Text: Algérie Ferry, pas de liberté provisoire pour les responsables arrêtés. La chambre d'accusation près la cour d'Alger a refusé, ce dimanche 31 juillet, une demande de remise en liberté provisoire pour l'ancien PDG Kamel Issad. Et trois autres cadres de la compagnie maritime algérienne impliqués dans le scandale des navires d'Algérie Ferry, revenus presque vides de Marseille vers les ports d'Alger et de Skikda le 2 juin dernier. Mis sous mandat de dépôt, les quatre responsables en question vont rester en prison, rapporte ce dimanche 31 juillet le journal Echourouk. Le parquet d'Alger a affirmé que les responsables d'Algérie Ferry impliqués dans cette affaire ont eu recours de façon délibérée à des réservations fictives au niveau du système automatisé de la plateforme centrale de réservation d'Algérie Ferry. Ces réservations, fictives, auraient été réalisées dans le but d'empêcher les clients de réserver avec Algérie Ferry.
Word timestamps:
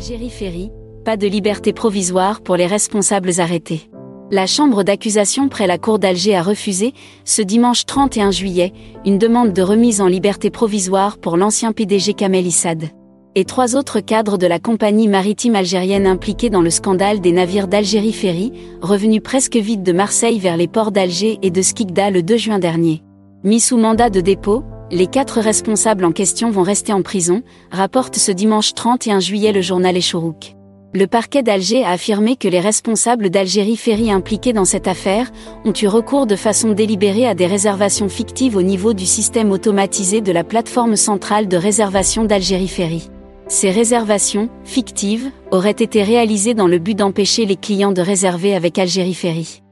Algérie 0.00 0.30
Ferry, 0.30 0.70
pas 1.04 1.18
de 1.18 1.26
liberté 1.26 1.74
provisoire 1.74 2.40
pour 2.40 2.56
les 2.56 2.66
responsables 2.66 3.38
arrêtés. 3.38 3.90
La 4.30 4.46
chambre 4.46 4.82
d'accusation 4.82 5.50
près 5.50 5.66
la 5.66 5.76
cour 5.76 5.98
d'Alger 5.98 6.34
a 6.34 6.42
refusé, 6.42 6.94
ce 7.26 7.42
dimanche 7.42 7.84
31 7.84 8.30
juillet, 8.30 8.72
une 9.04 9.18
demande 9.18 9.52
de 9.52 9.60
remise 9.60 10.00
en 10.00 10.06
liberté 10.06 10.48
provisoire 10.48 11.18
pour 11.18 11.36
l'ancien 11.36 11.72
PDG 11.72 12.14
Kamel 12.14 12.46
Issad. 12.46 12.84
Et 13.34 13.44
trois 13.44 13.76
autres 13.76 14.00
cadres 14.00 14.38
de 14.38 14.46
la 14.46 14.58
compagnie 14.58 15.06
maritime 15.06 15.54
algérienne 15.54 16.06
impliqués 16.06 16.48
dans 16.48 16.62
le 16.62 16.70
scandale 16.70 17.20
des 17.20 17.32
navires 17.32 17.68
d'Algérie 17.68 18.14
Ferry, 18.14 18.52
revenus 18.80 19.20
presque 19.22 19.56
vides 19.56 19.82
de 19.82 19.92
Marseille 19.92 20.38
vers 20.38 20.56
les 20.56 20.66
ports 20.66 20.92
d'Alger 20.92 21.38
et 21.42 21.50
de 21.50 21.60
Skikda 21.60 22.08
le 22.08 22.22
2 22.22 22.38
juin 22.38 22.58
dernier. 22.58 23.02
Mis 23.44 23.60
sous 23.60 23.76
mandat 23.76 24.08
de 24.08 24.22
dépôt, 24.22 24.64
les 24.90 25.06
quatre 25.06 25.40
responsables 25.40 26.04
en 26.04 26.12
question 26.12 26.50
vont 26.50 26.62
rester 26.62 26.92
en 26.92 27.02
prison, 27.02 27.42
rapporte 27.70 28.16
ce 28.16 28.32
dimanche 28.32 28.74
31 28.74 29.20
juillet 29.20 29.52
le 29.52 29.62
journal 29.62 29.96
Echourouk. 29.96 30.56
Le 30.92 31.06
parquet 31.06 31.44
d'Alger 31.44 31.84
a 31.84 31.90
affirmé 31.90 32.34
que 32.34 32.48
les 32.48 32.58
responsables 32.58 33.30
d'Algérie 33.30 33.76
Ferry 33.76 34.10
impliqués 34.10 34.52
dans 34.52 34.64
cette 34.64 34.88
affaire 34.88 35.30
ont 35.64 35.72
eu 35.72 35.86
recours 35.86 36.26
de 36.26 36.34
façon 36.34 36.72
délibérée 36.72 37.28
à 37.28 37.34
des 37.34 37.46
réservations 37.46 38.08
fictives 38.08 38.56
au 38.56 38.62
niveau 38.62 38.92
du 38.92 39.06
système 39.06 39.52
automatisé 39.52 40.20
de 40.20 40.32
la 40.32 40.42
plateforme 40.42 40.96
centrale 40.96 41.46
de 41.46 41.56
réservation 41.56 42.24
d'Algérie 42.24 42.66
Ferry. 42.66 43.08
Ces 43.46 43.70
réservations, 43.70 44.48
fictives, 44.64 45.30
auraient 45.52 45.70
été 45.70 46.02
réalisées 46.02 46.54
dans 46.54 46.68
le 46.68 46.78
but 46.78 46.96
d'empêcher 46.96 47.46
les 47.46 47.56
clients 47.56 47.92
de 47.92 48.02
réserver 48.02 48.56
avec 48.56 48.76
Algérie 48.78 49.14
Ferry. 49.14 49.62